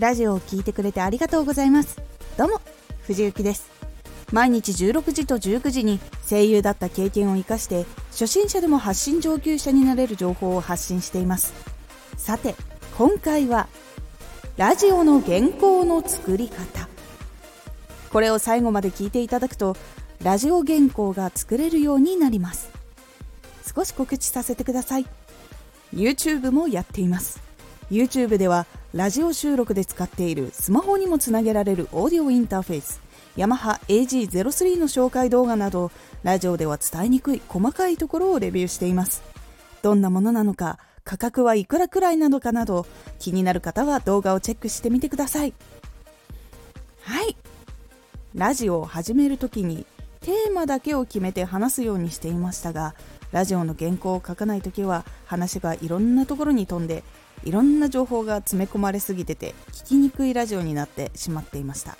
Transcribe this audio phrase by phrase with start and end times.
[0.00, 2.00] ラジオを聞いてくれてありがとうございます。
[2.38, 2.62] どうも
[3.02, 3.70] 藤幸です。
[4.32, 11.52] 毎日16時と19時に声優だった経験を生かして初心者でも発信上級者になれる情報を発信しています。
[12.16, 12.54] さて
[12.96, 13.68] 今回は
[14.56, 16.88] ラジオの原稿の作り方。
[18.10, 19.76] これを最後まで聞いていただくと
[20.22, 22.70] ラジオ原稿が作れるようになります。
[23.76, 25.06] 少し告知させてください。
[25.92, 27.38] YouTube もやっています。
[27.90, 33.00] YouTube ではラジオ収録で使っているスマホにもつなげられるオーディオインターフェース
[33.36, 35.92] ヤマハ AG03 の紹介動画など
[36.24, 39.22] ラジオでは伝えにくい細かいところをレビューしています。
[39.82, 42.84] どんなものなのか価格はいくらくらいなのかなど
[43.20, 45.54] 気になる方は動画をチェックしてみてください。
[47.02, 47.36] はい。
[48.34, 49.86] ラジオを始めるときに
[50.20, 52.94] テーマだけを決めて話すようにしていましたが
[53.32, 57.02] ラジオの原稿を書かないときは話がいろんなところに飛んで
[57.44, 61.96] いろんな情報が詰め込まれすぎてて聞きにくいラジオになってしまっていました。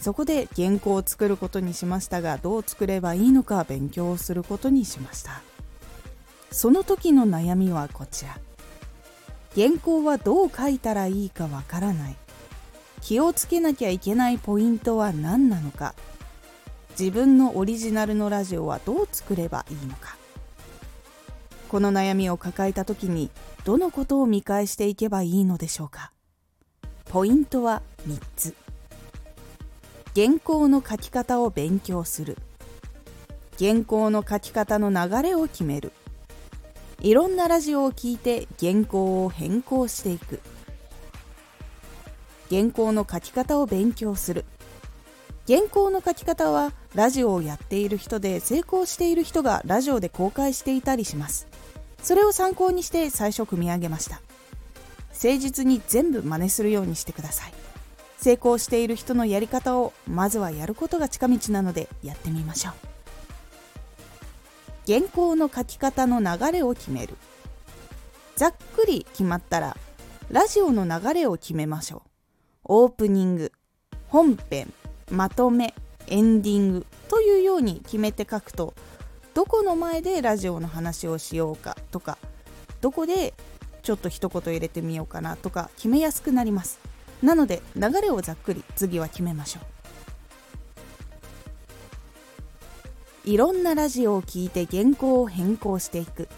[0.00, 5.42] そこで原稿を作ることにしましたがどう作ればいいのか勉強をすることにしました。
[6.50, 8.38] その時の悩みはこちら。
[9.54, 12.16] 原稿はどう書いたらいいかわからない。
[13.00, 15.94] 気をつけなきゃいけないポイントは何なのか。
[16.98, 20.16] 自分のオリジナルのラジオはどう作ればいいのか。
[21.74, 23.32] この悩みを抱えた時に
[23.64, 26.12] どのことを見返していけばいいのでしょうか？
[27.06, 28.54] ポイントは3つ。
[30.14, 32.38] 原稿の書き方を勉強する。
[33.58, 35.90] 原稿の書き方の流れを決める。
[37.00, 40.38] いろんなラジオを聞いて原稿を変更していく。
[42.50, 44.44] 原稿の書き方を勉強する。
[45.48, 51.48] 原稿の書き方はラジオをやっている人で成功している人がラジオで公開していたりします。
[52.04, 54.20] それを参考にして最初組み上げました。
[55.14, 57.52] 誠実に全部真似するようにしてください。
[58.18, 62.74] 成功している人のやり方をまずはやることが近道なのでやってみましょう。
[64.86, 67.16] 原稿の書き方の流れを決める。
[68.36, 69.76] ざっくり決まったら
[70.30, 72.08] ラジオの流れを決めましょう。
[72.64, 73.52] オープニング
[74.08, 74.72] 本編
[75.10, 75.74] まとめ
[76.06, 78.74] エンディングというように決めて書くと
[79.34, 82.18] どこの前でラジオの話をしようかとか
[82.80, 83.34] どこで
[83.82, 86.78] ちょっと一言入れてみようかなとか決めやすくなります。
[87.22, 89.64] なので流れをざっくり次は決めましょう。
[93.30, 96.28] いろんなラジオを聞いて原稿を変更していく。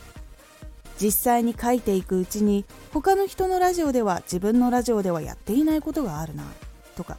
[1.01, 6.45] 実際に書いていくうちに他の人のラジオでは自分のラジオではやっていないことがあるな
[6.97, 7.19] とか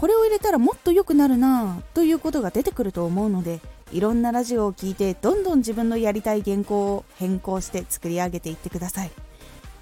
[0.00, 3.60] これを入れたらもっと良くなるなということが出てくると思うので
[3.92, 9.10] いろんなラジオを聞いてどんどん自分のやりたい原稿を変更して作り上げていってください。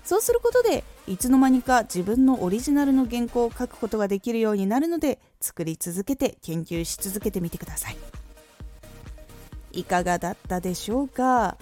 [0.02, 7.96] そうすることでいつの間にか自分のオリジナルの原稿を書くことができるようになるので作り続けて研究し続けてみてください。
[9.70, 11.56] いかがだったでしょうか？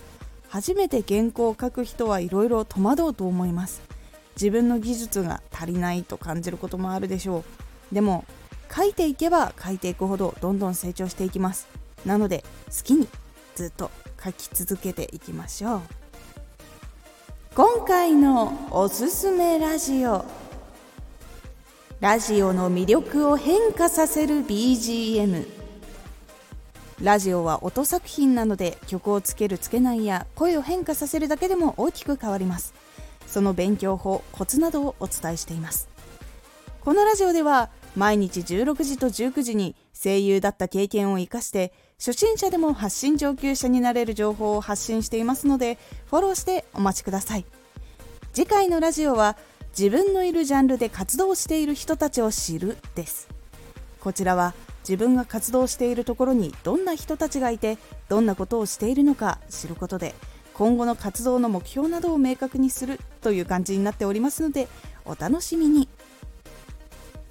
[0.49, 3.83] 初めて原稿を書く人はいろいろ戸惑うと思います。
[4.35, 7.45] 自分の技術が足りないと感じることもあるでしょ
[7.93, 7.95] う。
[7.95, 8.25] でも
[8.75, 11.69] 書いていけば書いていくほどどんどん成長していきます。
[12.05, 13.09] なので好きに
[13.55, 13.91] ずっと
[14.23, 15.81] 書き続けていきましょう。
[17.55, 20.25] 今回のおすすめラジオ。
[22.01, 25.47] ラジオの魅力を変化させる BGM
[27.01, 32.75] ラジオは音作品なので曲をつけるつけないや声を変化させるだけでも大きく変わります。
[33.27, 35.89] その勉強法コツなどをお伝えしています。
[36.81, 45.79] このラジオでは毎日16時と19時に声優だった経験を生かして初心者でも発信上級者になれる情報を発信していますので
[46.11, 47.47] フォローしてお待ちください。
[48.35, 49.39] 次回のラジオは
[49.71, 53.29] 自分のいるジャンルで活動している人たちを知るです。
[53.99, 57.79] こちらは自分が活動しているところにどんな人たちがいて
[58.11, 60.15] どんなことをしているのか知ることで
[60.53, 64.69] 今後の活動の目標などを明確にするという感じになっておりますので
[65.07, 65.89] お楽しみに。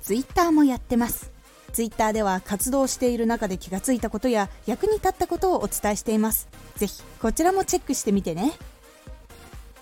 [0.05, 1.31] Twitter もやってます。
[1.73, 6.47] Twitter では活動している中で気がついたことや役に立ったことをお伝えしています。
[6.75, 8.53] ぜひこちらもチェックしてみてね。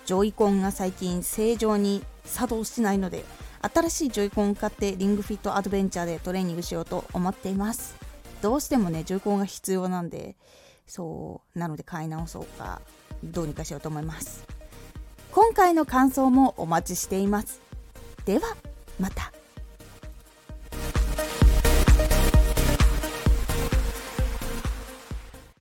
[0.05, 3.25] ジョイコンが最近正常に作動しないので
[3.73, 7.97] 新しいジョイコンを買ってリングフィットアドベンチャーでトレーニングしようと思っています。
[8.41, 10.37] どうしてもねジョイコンが必要なんで
[10.87, 12.81] そうなので買い直そうか
[13.25, 14.45] どうにかしようと思います。
[15.33, 17.59] 今回の感想もお待ちしています。
[18.23, 18.55] では
[19.01, 19.33] また。